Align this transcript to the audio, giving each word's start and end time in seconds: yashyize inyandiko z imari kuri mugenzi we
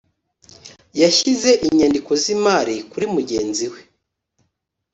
yashyize 1.01 1.51
inyandiko 1.67 2.11
z 2.21 2.23
imari 2.35 2.75
kuri 2.91 3.05
mugenzi 3.15 3.65
we 3.71 3.79